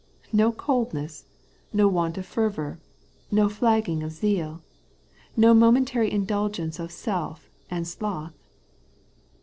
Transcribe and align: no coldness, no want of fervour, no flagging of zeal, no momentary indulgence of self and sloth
no 0.33 0.51
coldness, 0.51 1.25
no 1.71 1.87
want 1.87 2.17
of 2.17 2.25
fervour, 2.25 2.79
no 3.29 3.47
flagging 3.47 4.01
of 4.01 4.11
zeal, 4.11 4.63
no 5.37 5.53
momentary 5.53 6.11
indulgence 6.11 6.79
of 6.79 6.91
self 6.91 7.51
and 7.69 7.87
sloth 7.87 8.33